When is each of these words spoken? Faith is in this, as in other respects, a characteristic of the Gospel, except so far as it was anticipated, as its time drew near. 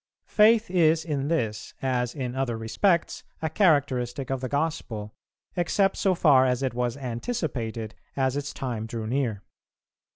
Faith 0.25 0.71
is 0.71 1.05
in 1.05 1.27
this, 1.27 1.75
as 1.79 2.15
in 2.15 2.35
other 2.35 2.57
respects, 2.57 3.23
a 3.39 3.51
characteristic 3.51 4.31
of 4.31 4.41
the 4.41 4.49
Gospel, 4.49 5.13
except 5.55 5.95
so 5.95 6.15
far 6.15 6.43
as 6.47 6.63
it 6.63 6.73
was 6.73 6.97
anticipated, 6.97 7.93
as 8.17 8.35
its 8.35 8.51
time 8.51 8.87
drew 8.87 9.05
near. 9.05 9.43